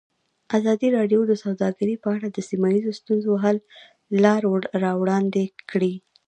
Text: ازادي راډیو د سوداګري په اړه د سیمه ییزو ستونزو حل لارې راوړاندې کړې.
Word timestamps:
ازادي 0.57 0.87
راډیو 0.97 1.21
د 1.27 1.33
سوداګري 1.43 1.95
په 2.03 2.07
اړه 2.15 2.27
د 2.31 2.37
سیمه 2.49 2.67
ییزو 2.75 2.91
ستونزو 2.99 3.31
حل 3.43 3.57
لارې 4.23 4.49
راوړاندې 4.83 5.43
کړې. 5.69 5.93